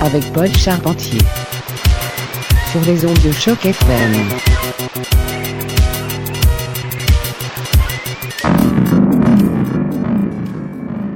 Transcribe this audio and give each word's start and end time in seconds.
Avec 0.00 0.32
Paul 0.32 0.48
Charpentier. 0.56 1.20
Sur 2.72 2.80
les 2.80 3.04
ondes 3.04 3.20
de 3.24 3.30
choc 3.30 3.64
FM. 3.64 4.12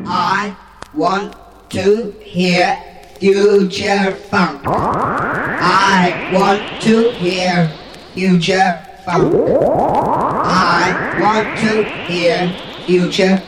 I 0.06 0.55
want 0.95 1.32
to 1.70 2.12
hear 2.23 2.78
future 3.19 4.14
funk. 4.30 4.60
I 4.66 6.30
want 6.33 6.80
to 6.83 7.10
hear 7.12 7.73
future 8.14 8.78
funk. 9.05 9.34
I 10.45 11.19
want 11.20 11.59
to 11.59 11.83
hear 12.06 12.55
future. 12.87 13.42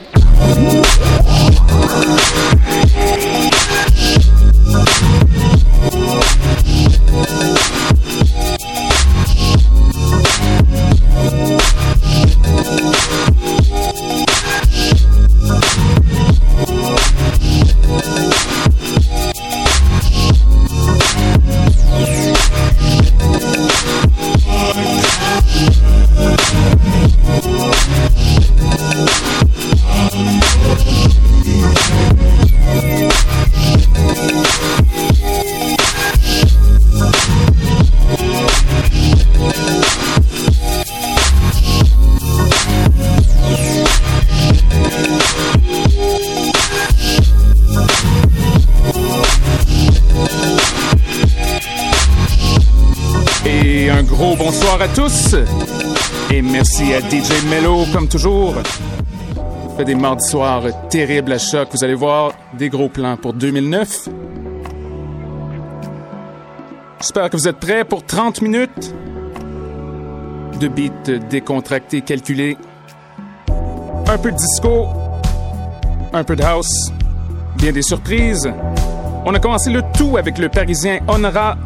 DJ 57.29 57.45
Mello, 57.51 57.85
comme 57.93 58.09
toujours. 58.09 58.55
Fait 59.77 59.85
des 59.85 59.95
mardis 59.95 60.27
soirs 60.27 60.63
terribles 60.89 61.33
à 61.33 61.39
choc. 61.39 61.69
Vous 61.73 61.85
allez 61.85 61.95
voir 61.95 62.33
des 62.55 62.71
gros 62.71 62.89
plans 62.89 63.19
pour 63.19 63.35
2009. 63.35 64.09
J'espère 67.01 67.29
que 67.29 67.37
vous 67.37 67.47
êtes 67.47 67.59
prêts 67.59 67.85
pour 67.85 68.03
30 68.05 68.41
minutes 68.41 68.95
de 70.59 70.69
beats 70.69 71.19
décontractés, 71.29 72.01
calculés. 72.01 72.57
Un 74.09 74.17
peu 74.17 74.33
de 74.33 74.37
disco, 74.37 74.87
un 76.15 76.25
peu 76.25 76.35
de 76.35 76.43
house, 76.43 76.91
bien 77.57 77.73
des 77.73 77.83
surprises. 77.83 78.51
On 79.27 79.35
a 79.35 79.39
commencé 79.39 79.71
le 79.71 79.83
tout 79.99 80.17
avec 80.17 80.39
le 80.39 80.49
parisien 80.49 81.01
Honora 81.07 81.59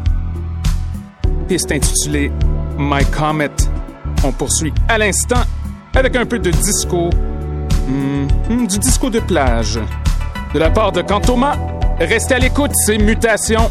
piste 1.47 1.71
intitulée 1.71 2.31
My 2.77 3.05
Comet. 3.05 3.49
On 4.25 4.31
poursuit 4.31 4.73
à 4.87 4.97
l'instant 4.97 5.43
avec 5.95 6.15
un 6.15 6.25
peu 6.25 6.39
de 6.39 6.49
disco. 6.49 7.09
Hmm, 7.87 8.27
hmm, 8.49 8.67
du 8.67 8.79
disco 8.79 9.09
de 9.09 9.19
plage. 9.19 9.79
De 10.53 10.59
la 10.59 10.69
part 10.69 10.91
de 10.91 11.01
Cantoma, 11.01 11.57
restez 11.99 12.35
à 12.35 12.39
l'écoute, 12.39 12.71
c'est 12.85 12.97
Mutation. 12.97 13.69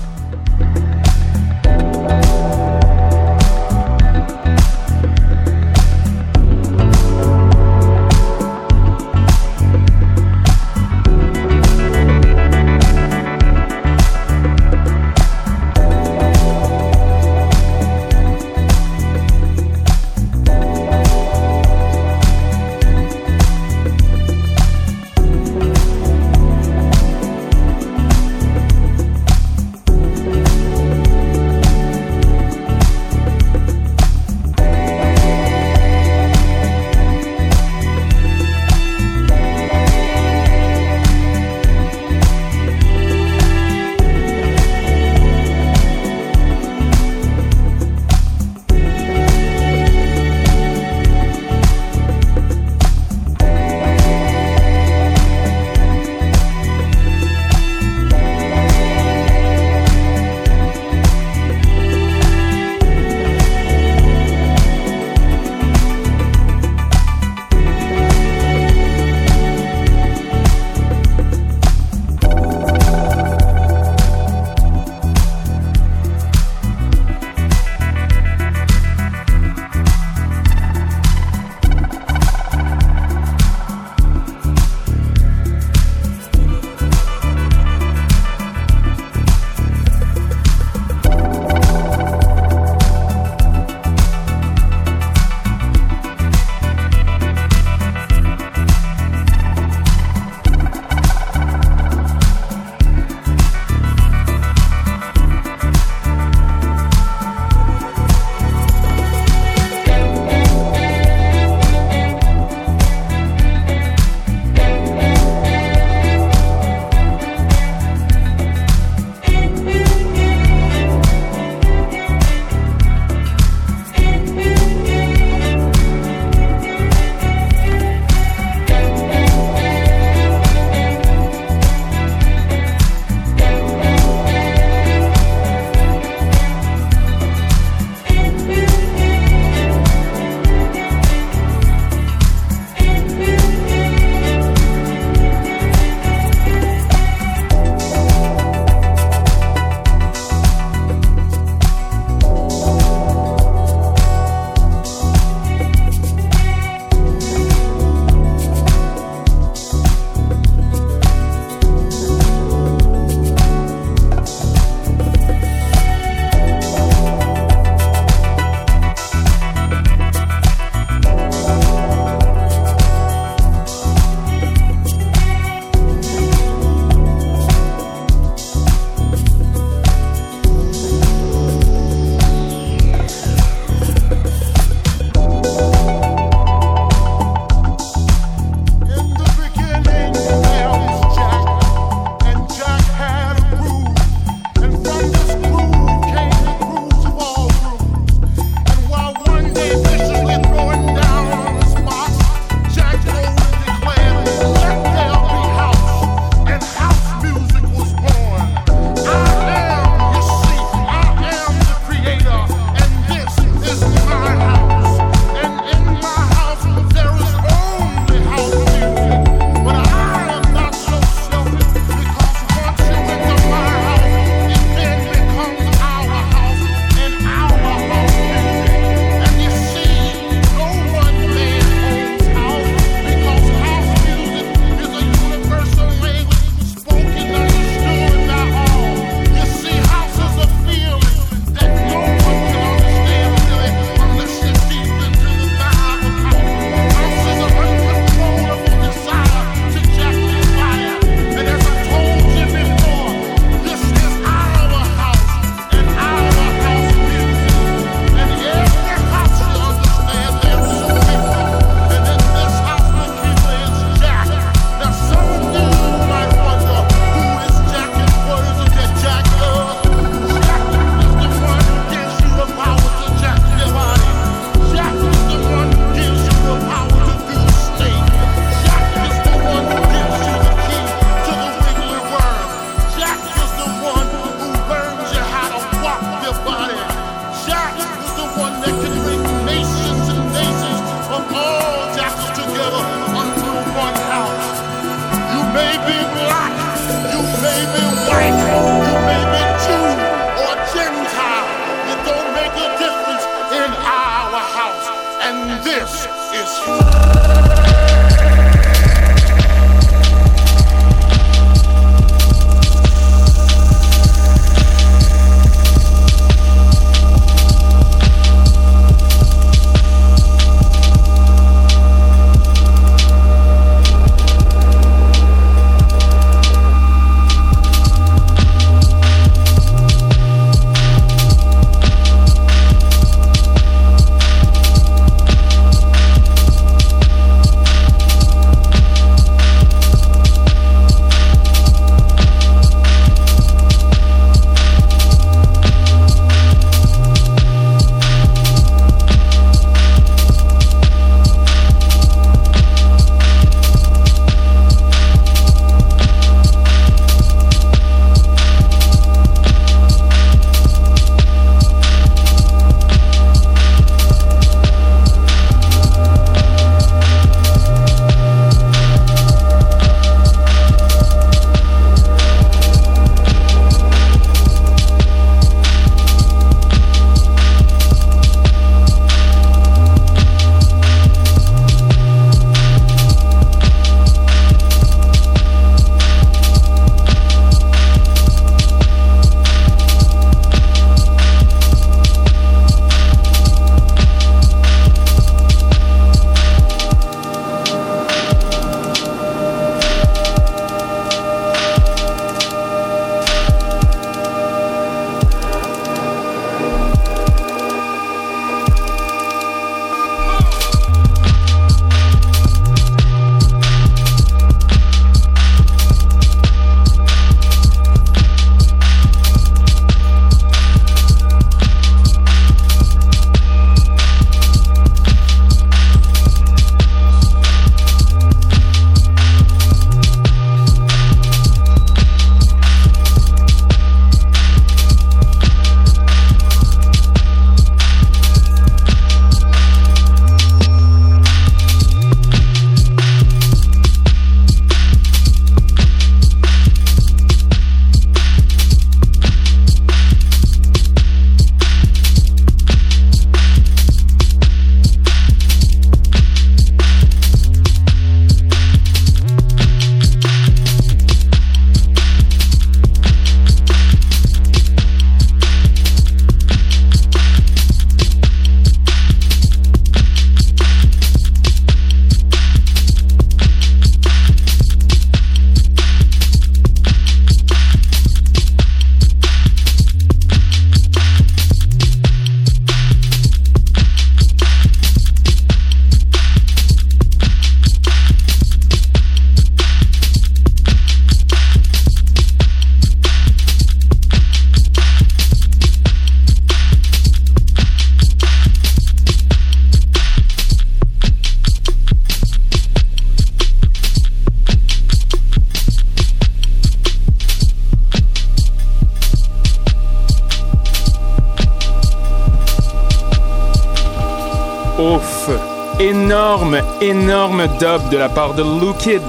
Énorme 515.92 517.48
dub 517.60 517.90
de 517.90 517.96
la 517.98 518.08
part 518.08 518.34
de 518.34 518.42
Lou 518.42 518.72
Kid. 518.74 519.02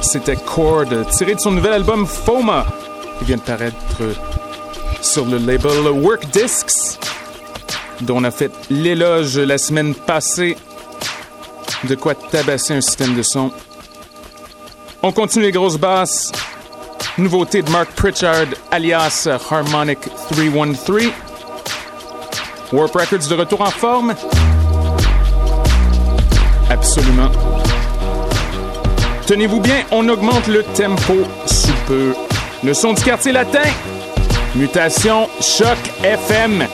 C'était 0.00 0.36
Chord, 0.36 0.86
tiré 1.10 1.34
de 1.34 1.40
son 1.40 1.52
nouvel 1.52 1.74
album 1.74 2.06
Foma, 2.06 2.64
qui 3.18 3.26
vient 3.26 3.36
de 3.36 3.42
paraître 3.42 4.02
sur 5.02 5.26
le 5.26 5.36
label 5.36 5.88
Work 5.90 6.30
Discs, 6.30 6.98
dont 8.00 8.18
on 8.18 8.24
a 8.24 8.30
fait 8.30 8.50
l'éloge 8.70 9.38
la 9.38 9.58
semaine 9.58 9.94
passée. 9.94 10.56
De 11.84 11.94
quoi 11.94 12.14
tabasser 12.14 12.72
un 12.72 12.80
système 12.80 13.14
de 13.14 13.22
son. 13.22 13.50
On 15.02 15.12
continue 15.12 15.44
les 15.44 15.52
grosses 15.52 15.78
basses. 15.78 16.32
Nouveauté 17.18 17.62
de 17.62 17.70
Mark 17.70 17.90
Pritchard, 17.94 18.46
alias 18.70 19.28
Harmonic 19.50 19.98
313. 20.30 21.10
Warp 22.72 22.94
Records 22.94 23.28
de 23.28 23.34
retour 23.34 23.60
en 23.60 23.70
forme. 23.70 24.14
Absolument. 26.70 27.30
Tenez-vous 29.26 29.60
bien, 29.60 29.82
on 29.92 30.08
augmente 30.08 30.46
le 30.46 30.62
tempo 30.62 31.14
sous 31.46 31.72
peu. 31.86 32.14
Le 32.64 32.74
son 32.74 32.92
du 32.92 33.02
quartier 33.02 33.32
latin. 33.32 33.68
Mutation 34.54 35.28
Choc 35.40 35.78
FM. 36.02 36.66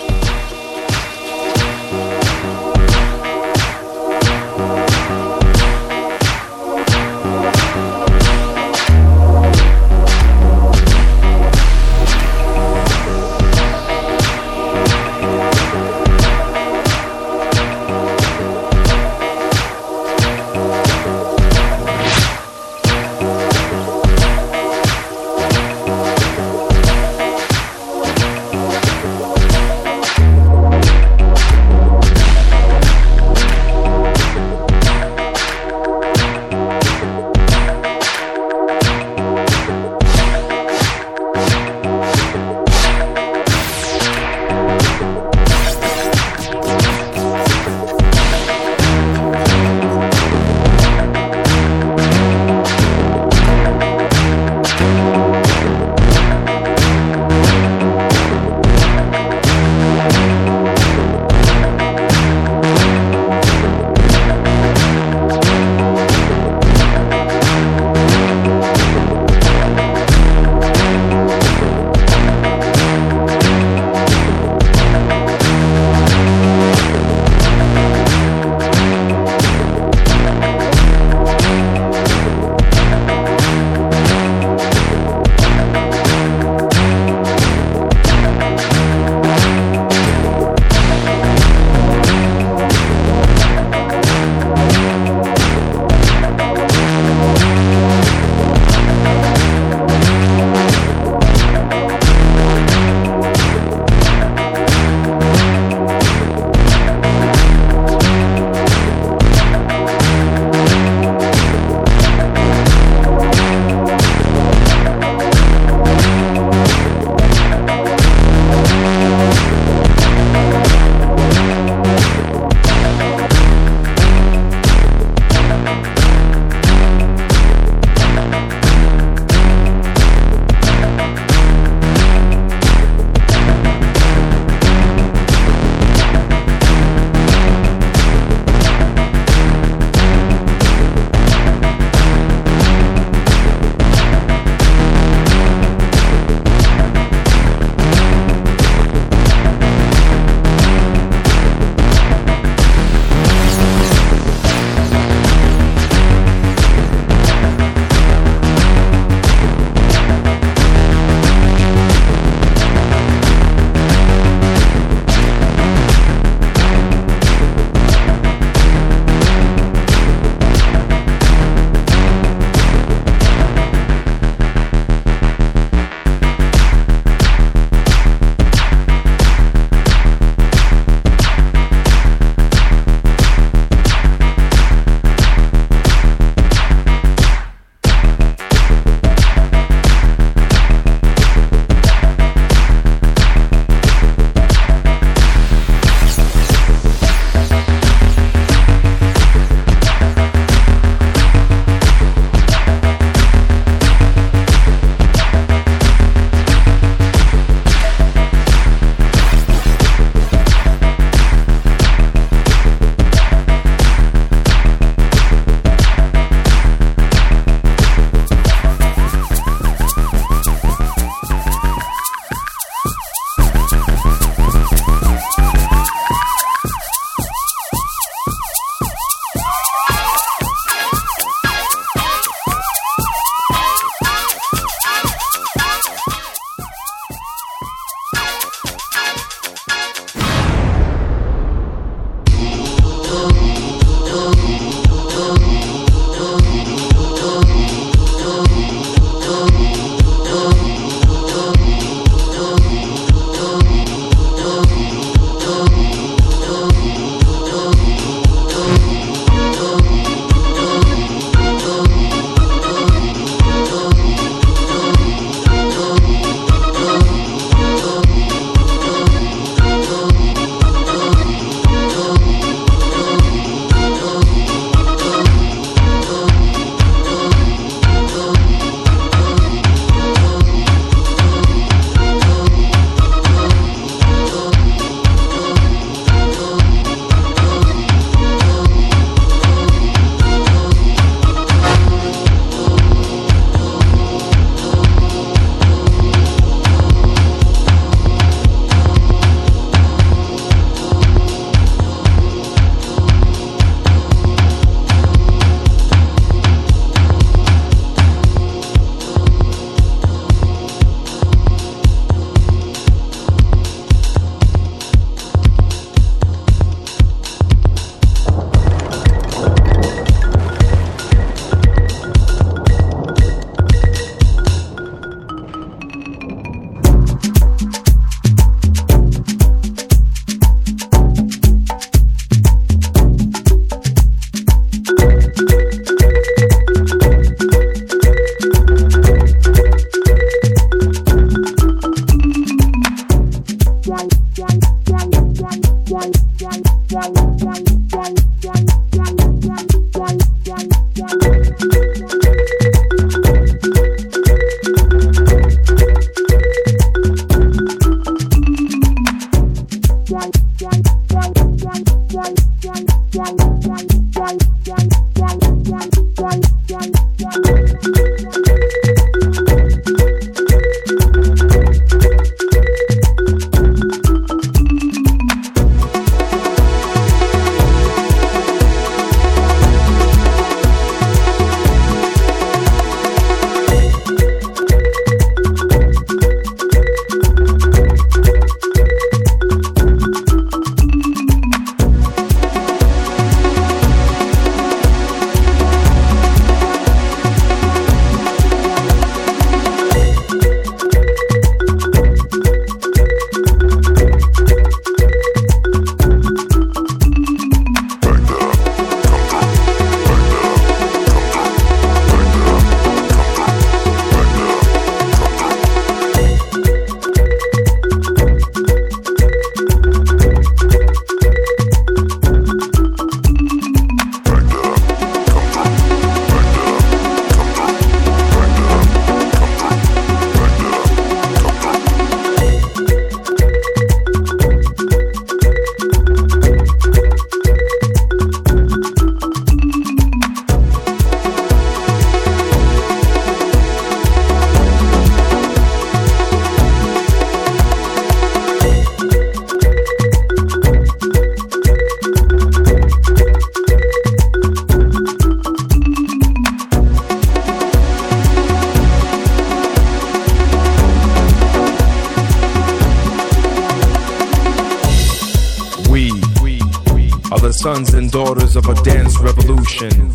Revolution. 469.80 470.14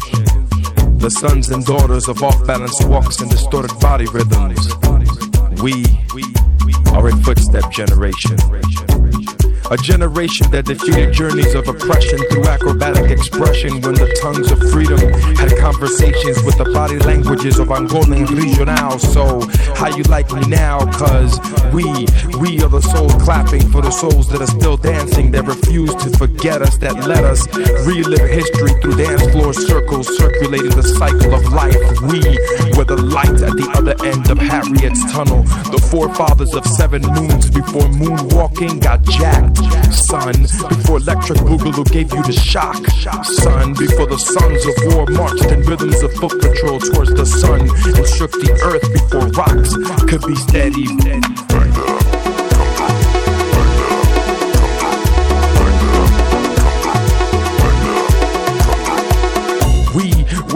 The 0.98 1.10
sons 1.10 1.50
and 1.50 1.66
daughters 1.66 2.08
of 2.08 2.22
off 2.24 2.46
balance 2.46 2.84
walks 2.86 3.20
and 3.22 3.30
distorted 3.30 3.72
body 3.80 4.06
rhythms. 4.08 4.74
We 5.62 5.86
are 6.94 7.08
a 7.08 7.16
footstep 7.24 7.72
generation. 7.72 8.38
A 9.70 9.76
generation 9.76 10.50
that 10.52 10.64
defeated 10.66 11.12
journeys 11.12 11.54
of 11.54 11.68
oppression 11.68 12.20
through 12.32 12.48
acrobatic 12.48 13.12
expression 13.12 13.82
when 13.82 13.96
the 13.96 14.08
tongues 14.22 14.50
of 14.50 14.60
freedom 14.72 14.98
had 15.36 15.58
conversations 15.58 16.42
with 16.44 16.58
the 16.58 16.72
body 16.72 16.98
languages 17.00 17.60
of 17.60 17.68
Angolan 17.68 18.30
regional. 18.30 18.98
So, 18.98 19.42
how 19.78 19.96
you 19.96 20.04
like 20.04 20.32
me 20.34 20.42
now? 20.48 20.80
Cause 20.92 21.40
we, 21.72 21.86
we 22.42 22.58
are 22.64 22.70
the 22.70 22.82
souls 22.82 23.14
clapping 23.24 23.62
for 23.70 23.82
the 23.82 23.92
souls 23.92 24.28
that 24.30 24.42
are 24.42 24.48
still 24.48 24.76
dancing, 24.76 25.30
that 25.32 25.46
refuse 25.46 25.94
to 25.96 26.10
forget 26.18 26.64
us, 26.64 26.78
that 26.78 26.96
let 27.08 27.24
us 27.24 27.46
relive 27.86 28.28
history 28.28 28.74
through 28.82 28.98
dance 28.98 29.22
floor 29.32 29.54
circles, 29.54 30.08
circulating 30.18 30.72
the 30.72 30.82
cycle 30.82 31.34
of 31.34 31.46
life. 31.54 31.78
We 32.10 32.26
were 32.76 32.86
the 32.86 32.98
light 32.98 33.38
at 33.46 33.54
the 33.54 33.70
other 33.78 33.94
end 34.04 34.30
of 34.32 34.40
Harriet's 34.40 35.04
tunnel, 35.12 35.44
the 35.70 35.82
forefathers 35.92 36.54
of 36.56 36.66
seven 36.66 37.04
moons 37.14 37.52
before 37.52 37.86
moonwalking 38.02 38.82
got 38.82 39.04
jacked. 39.04 39.58
Son, 39.94 40.34
before 40.70 40.98
electric 40.98 41.38
boogaloo 41.46 41.86
gave 41.92 42.12
you 42.14 42.24
the 42.24 42.34
shock. 42.34 42.82
Son, 43.46 43.74
before 43.74 44.08
the 44.08 44.18
sons 44.18 44.66
of 44.66 44.76
war 44.90 45.06
marched 45.14 45.46
in 45.52 45.62
rhythms 45.62 46.02
of 46.02 46.12
foot 46.14 46.34
patrol 46.42 46.80
towards 46.80 47.14
the 47.14 47.26
sun 47.26 47.62
and 47.62 48.06
shook 48.18 48.32
the 48.32 48.58
earth 48.64 48.88
before 48.94 49.28
rocks 49.38 49.67
could 50.08 50.26
be 50.26 50.36
steady. 50.36 51.87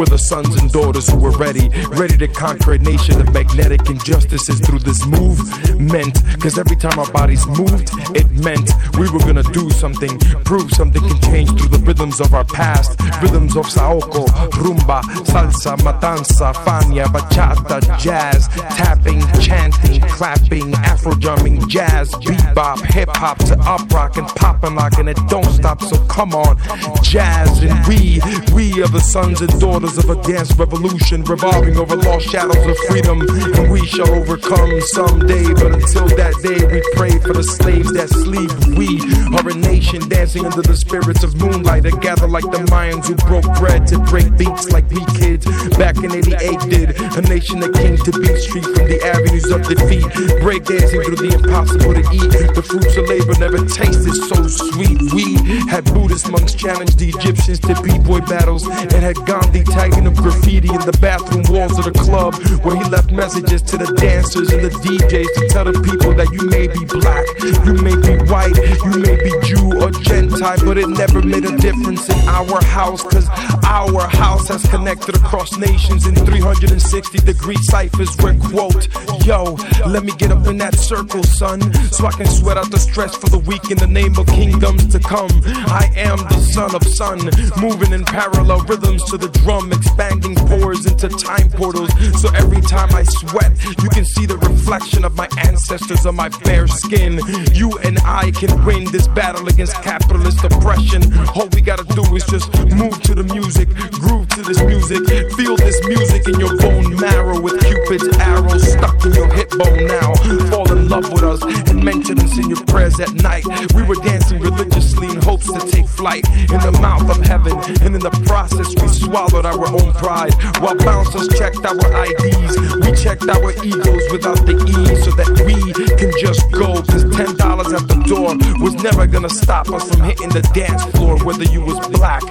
Were 0.02 0.06
the 0.08 0.18
sons 0.18 0.60
and 0.60 0.72
daughters 0.72 1.08
who 1.08 1.18
were 1.18 1.38
ready, 1.38 1.70
ready 1.90 2.18
to 2.18 2.28
conquer 2.28 2.74
a 2.74 2.80
nation 2.80 3.22
of 3.22 3.32
magnetic 3.32 3.88
injustices 3.88 4.60
through 4.60 4.80
this 4.80 5.06
movement. 5.06 6.18
Cause 6.42 6.58
every 6.58 6.76
time 6.76 6.98
our 6.98 7.12
bodies 7.12 7.46
moved, 7.46 7.92
it 8.18 8.26
meant 8.32 8.72
we 8.98 9.08
were 9.12 9.20
gonna 9.20 9.44
do 9.54 9.70
something, 9.70 10.18
prove 10.44 10.72
something 10.72 11.08
can 11.08 11.22
change 11.22 11.50
through 11.50 11.70
the 11.78 11.84
rhythms 11.86 12.20
of 12.20 12.34
our 12.34 12.46
past. 12.46 13.00
Rhythms 13.22 13.56
of 13.56 13.68
saoko, 13.68 14.26
rumba, 14.64 15.04
salsa, 15.30 15.78
matanza, 15.86 16.52
fania, 16.66 17.06
bachata, 17.06 17.78
jazz, 18.00 18.48
tapping, 18.48 19.22
chanting, 19.40 20.02
clapping, 20.10 20.74
afro 20.74 21.14
drumming, 21.14 21.68
jazz, 21.70 22.10
bebop, 22.26 22.82
hip 22.92 23.10
hop 23.18 23.38
to 23.38 23.56
up 23.60 23.88
rock 23.94 24.18
and 24.18 24.28
pop 24.30 24.64
and 24.64 24.76
lock, 24.76 24.98
and 24.98 25.10
it 25.10 25.20
don't 25.28 25.46
stop. 25.46 25.80
So 25.84 26.04
come 26.06 26.34
on, 26.34 26.58
jazz 27.04 27.62
and 27.62 27.88
we, 27.88 28.20
we 28.52 28.82
are 28.82 28.88
the 28.88 29.00
sons 29.00 29.42
and 29.42 29.60
daughters 29.60 29.91
of 29.98 30.10
a 30.10 30.22
dance 30.24 30.56
revolution 30.58 31.24
revolving 31.24 31.78
over 31.78 31.96
lost 31.96 32.28
shadows 32.28 32.66
of 32.66 32.78
freedom, 32.88 33.22
and 33.22 33.72
we 33.72 33.86
shall 33.86 34.10
overcome 34.14 34.80
someday. 34.82 35.54
But 35.54 35.74
until 35.74 36.08
that 36.16 36.36
day, 36.44 36.64
we 36.68 36.82
pray 36.96 37.18
for 37.20 37.34
the 37.34 37.44
slaves 37.44 37.92
that 37.94 38.10
sleep. 38.10 38.52
We 38.78 39.02
are 39.36 39.48
a 39.48 39.54
nation 39.54 40.08
dancing 40.08 40.46
under 40.46 40.62
the 40.62 40.76
spirits 40.76 41.24
of 41.24 41.36
moonlight 41.36 41.84
that 41.84 42.00
gather 42.02 42.28
like 42.28 42.46
the 42.46 42.64
Mayans 42.72 43.08
who 43.08 43.16
broke 43.28 43.48
bread 43.60 43.88
to 43.88 44.00
break 44.00 44.36
beats 44.38 44.72
like 44.72 44.90
we 44.92 45.04
kids 45.20 45.46
back 45.78 45.98
in 45.98 46.12
88 46.12 46.60
did. 46.70 46.90
A 47.18 47.22
nation 47.22 47.60
that 47.60 47.74
came 47.74 47.98
to 47.98 48.12
beat 48.20 48.38
street 48.38 48.66
from 48.66 48.88
the 48.88 49.02
avenues 49.04 49.50
of 49.52 49.68
defeat, 49.68 50.08
break 50.42 50.66
dancing 50.66 51.02
through 51.04 51.20
the 51.20 51.36
impossible 51.36 51.94
to 51.94 52.04
eat. 52.16 52.32
The 52.56 52.64
fruits 52.64 52.96
of 52.96 53.08
labor 53.08 53.36
never 53.40 53.66
tasted 53.66 54.16
so 54.30 54.48
sweet. 54.48 55.00
We 55.12 55.36
had 55.68 55.86
Buddhist 55.94 56.30
monks 56.32 56.54
challenge 56.54 56.96
the 56.96 57.10
Egyptians 57.10 57.60
to 57.62 57.76
b-boy 57.82 58.22
battles 58.22 58.68
and 58.68 59.02
had 59.02 59.16
Gandhi 59.26 59.64
up 59.90 60.14
graffiti 60.14 60.70
in 60.70 60.82
the 60.86 60.98
bathroom 61.02 61.44
walls 61.50 61.78
of 61.80 61.86
the 61.86 61.92
club 61.92 62.36
where 62.64 62.76
he 62.76 62.84
left 62.90 63.12
messages 63.12 63.62
to 63.64 63.78
the 63.78 63.90
dancers 63.98 64.52
and 64.52 64.62
the 64.62 64.70
DJs 64.70 65.26
to 65.26 65.48
tell 65.50 65.66
the 65.66 65.74
people 65.82 66.14
that 66.14 66.30
you 66.30 66.46
may 66.54 66.68
be 66.70 66.86
black, 66.86 67.26
you 67.66 67.74
may 67.82 67.98
be 67.98 68.14
white, 68.30 68.54
you 68.86 69.02
may 69.02 69.18
be 69.18 69.34
Jew 69.42 69.82
or 69.82 69.90
Gentile, 70.06 70.62
but 70.66 70.78
it 70.78 70.88
never 70.88 71.22
made 71.22 71.46
a 71.46 71.58
difference 71.58 72.08
in 72.10 72.20
our 72.30 72.62
house 72.64 73.02
cause 73.02 73.28
our 73.66 74.08
house 74.10 74.50
has 74.50 74.62
connected 74.68 75.16
across 75.16 75.58
nations 75.58 76.06
in 76.06 76.14
360 76.16 77.18
degree 77.20 77.58
ciphers 77.64 78.16
where 78.18 78.38
quote, 78.38 78.88
yo, 79.26 79.58
let 79.88 80.04
me 80.04 80.14
get 80.18 80.32
up 80.32 80.46
in 80.46 80.58
that 80.58 80.76
circle, 80.76 81.24
son, 81.24 81.62
so 81.90 82.06
I 82.06 82.12
can 82.12 82.28
sweat 82.28 82.58
out 82.58 82.70
the 82.70 82.80
stress 82.80 83.16
for 83.16 83.30
the 83.30 83.40
week 83.40 83.72
in 83.72 83.78
the 83.78 83.88
name 83.88 84.18
of 84.18 84.28
kingdoms 84.28 84.88
to 84.94 85.00
come. 85.00 85.32
I 85.74 85.90
am 85.96 86.18
the 86.18 86.40
son 86.54 86.76
of 86.76 86.84
sun, 86.86 87.18
moving 87.58 87.94
in 87.94 88.06
parallel 88.06 88.62
rhythms 88.66 89.04
to 89.10 89.18
the 89.18 89.30
drum, 89.42 89.61
expanding 89.70 90.36
pores 90.36 90.86
into 90.86 91.10
time 91.10 91.50
portals. 91.52 91.90
So 92.22 92.30
every 92.36 92.62
time 92.62 92.96
I 92.96 93.04
sweat, 93.04 93.52
you 93.84 93.90
can 93.90 94.06
see 94.06 94.26
the 94.26 94.38
reflection 94.38 95.04
of 95.04 95.16
my 95.16 95.28
ancestors 95.44 96.06
on 96.06 96.16
my 96.16 96.30
bare 96.44 96.68
skin. 96.68 97.20
You 97.52 97.78
and 97.80 98.00
I 98.06 98.32
can 98.32 98.64
win 98.66 98.86
this 98.92 99.08
battle 99.10 99.48
against 99.48 99.76
capitalist 99.84 100.44
oppression. 100.44 101.02
All 101.36 101.48
we 101.54 101.60
gotta 101.62 101.84
do 101.96 102.04
is 102.16 102.26
just 102.26 102.48
move 102.72 103.02
to 103.04 103.16
the 103.16 103.24
music, 103.24 103.68
groove 104.00 104.30
to 104.30 104.42
this 104.42 104.62
music, 104.64 105.04
feel 105.34 105.58
this 105.58 105.80
music 105.86 106.28
in 106.28 106.40
your 106.40 106.56
bone 106.58 106.96
marrow 106.96 107.40
with 107.40 107.60
Cupid's 107.60 108.08
arrow 108.18 108.58
stuck 108.58 109.04
in 109.06 109.14
your 109.14 109.32
hip 109.34 109.50
bone 109.52 109.86
now. 109.86 110.14
Fall 110.50 110.72
in 110.72 110.88
love 110.88 111.12
with 111.12 111.24
us 111.24 111.42
and 111.70 111.84
mention 111.84 112.20
us 112.20 112.38
in 112.38 112.50
your 112.50 112.64
prayers 112.66 113.00
at 113.00 113.14
night. 113.16 113.46
We 113.76 113.84
were 113.84 113.96
dancing 113.96 114.40
religiously 114.40 115.10
in 115.10 115.22
hopes 115.22 115.52
to 115.52 115.60
take 115.68 115.88
flight 115.88 116.28
in 116.30 116.60
the 116.62 116.78
mouth 116.82 117.10
of 117.10 117.26
heaven, 117.26 117.58
and 117.82 117.96
in 117.96 118.02
the 118.02 118.12
process, 118.26 118.70
we 118.82 118.88
swallowed 118.88 119.46
our 119.52 119.68
own 119.68 119.94
pride. 119.94 120.34
While 120.60 120.76
bouncers 120.76 121.28
checked 121.38 121.64
our 121.66 121.76
IDs, 121.76 122.58
we 122.82 122.92
checked 122.96 123.28
our 123.28 123.52
egos 123.64 124.04
without 124.12 124.40
the 124.46 124.56
E 124.56 124.96
so 125.04 125.12
that 125.12 125.30
we 125.46 125.56
can 126.00 126.12
just 126.20 126.50
go. 126.52 126.82
Cause 126.82 127.04
$10 127.06 127.38
at 127.76 127.88
the 127.88 128.00
door 128.08 128.36
was 128.64 128.74
never 128.84 129.06
gonna 129.08 129.30
stop 129.30 129.70
us 129.70 129.90
from 129.90 130.02
hitting 130.02 130.30
the 130.30 130.42
dance 130.54 130.84
floor, 130.96 131.18
whether 131.24 131.44
you 131.46 131.62
was 131.62 131.80
black, 131.90 132.24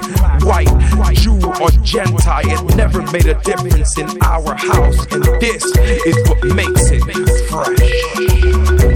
white, 0.43 0.71
Jew, 1.15 1.39
or 1.61 1.71
Gentile. 1.83 2.69
It 2.69 2.77
never 2.77 3.03
made 3.13 3.27
a 3.27 3.35
difference 3.43 3.99
in 3.99 4.09
our 4.23 4.55
house, 4.55 5.07
and 5.13 5.25
this 5.41 5.65
is 6.07 6.17
what 6.29 6.43
makes 6.55 6.91
it 6.91 7.03
fresh. 7.49 8.90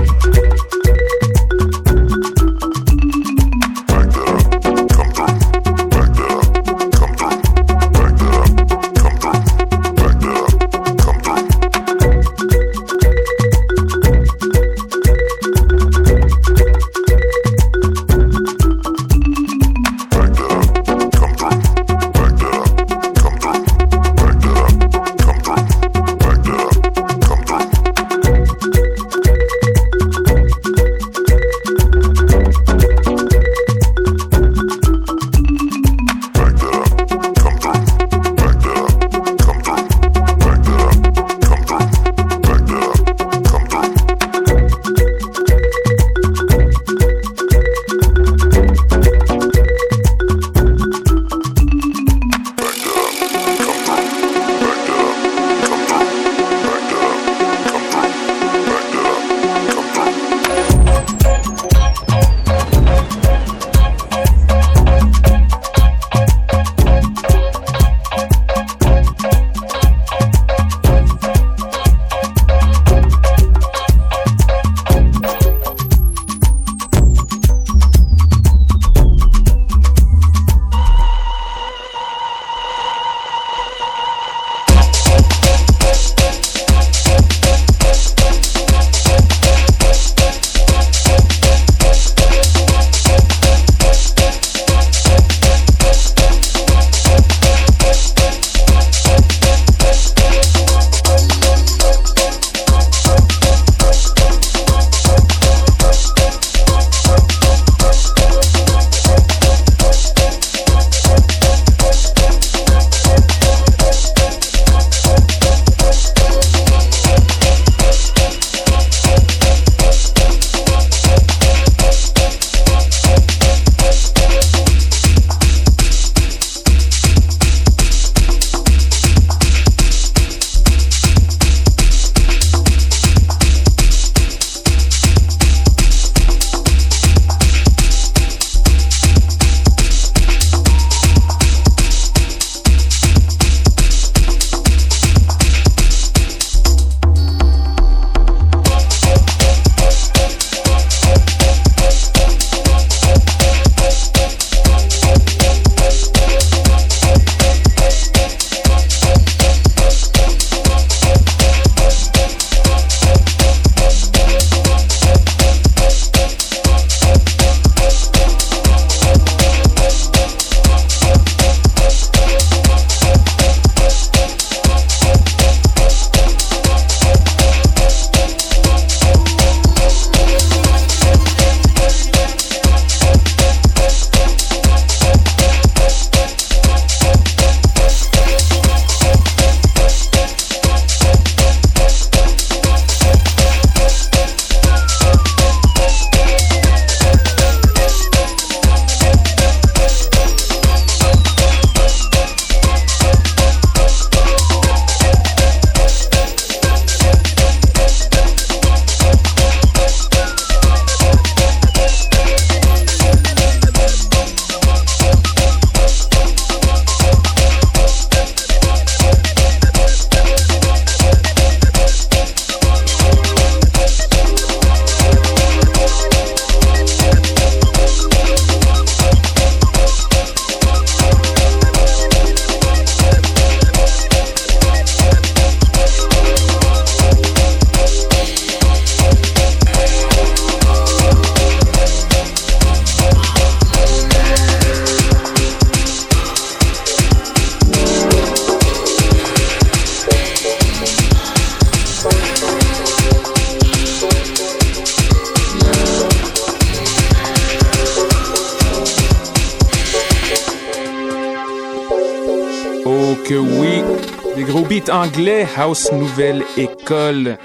Des 264.36 264.44
gros 264.44 264.62
beats 264.62 264.92
anglais, 264.92 265.46
House 265.56 265.90
Nouvelle 265.92 266.42
École. 266.56 267.38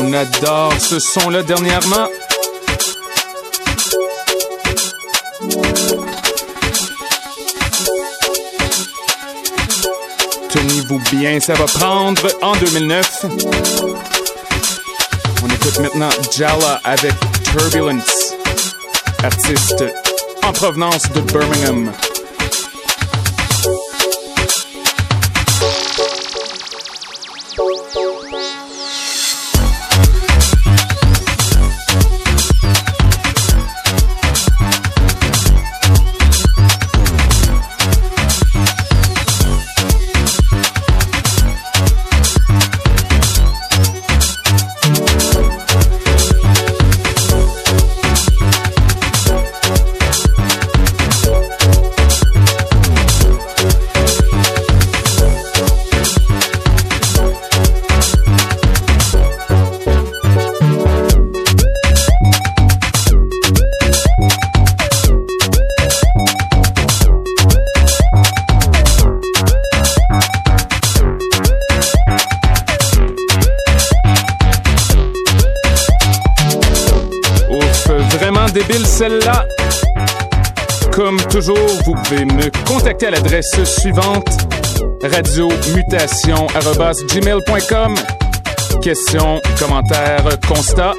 On 0.00 0.12
adore 0.12 0.74
ce 0.80 0.98
son-là 0.98 1.42
dernièrement. 1.42 2.08
Tenez-vous 10.50 11.00
bien, 11.12 11.40
ça 11.40 11.54
va 11.54 11.66
prendre 11.66 12.22
en 12.42 12.56
2009. 12.56 13.26
On 15.42 15.48
écoute 15.48 15.78
maintenant 15.80 16.10
Jala 16.36 16.80
avec 16.84 17.12
Turbulence, 17.44 18.34
artiste 19.22 19.84
en 20.48 20.52
provenance 20.52 21.08
de 21.12 21.20
Birmingham. 21.20 22.07
Toujours, 81.38 81.68
vous 81.84 81.94
pouvez 81.94 82.24
me 82.24 82.50
contacter 82.66 83.06
à 83.06 83.12
l'adresse 83.12 83.62
suivante 83.62 84.26
radiomutation@gmail.com. 85.02 87.94
Questions, 88.82 89.40
commentaires, 89.56 90.24
constats. 90.48 90.94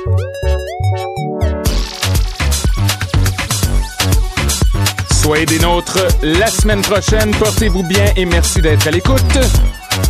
Soyez 5.22 5.46
des 5.46 5.60
nôtres 5.60 6.08
la 6.24 6.48
semaine 6.48 6.84
prochaine. 6.84 7.32
Portez-vous 7.32 7.84
bien 7.84 8.06
et 8.16 8.24
merci 8.24 8.62
d'être 8.62 8.88
à 8.88 8.92
l'écoute. 8.92 9.38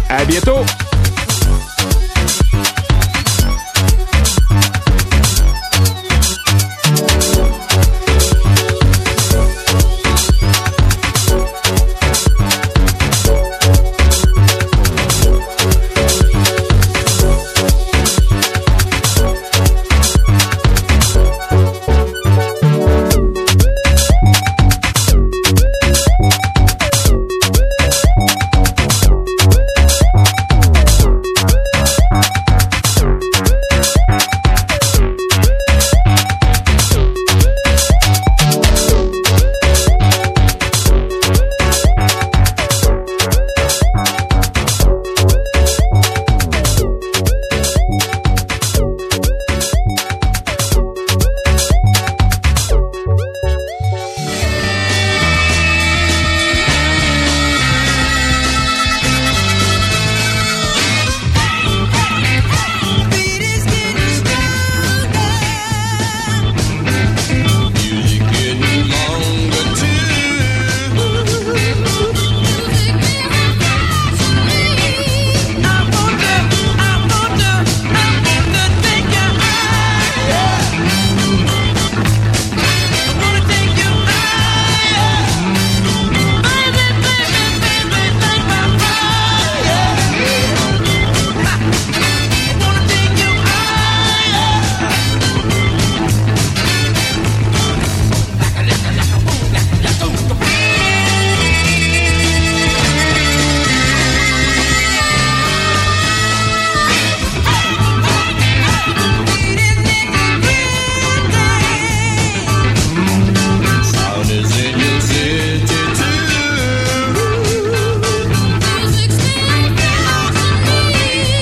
À 0.10 0.26
bientôt. 0.26 0.64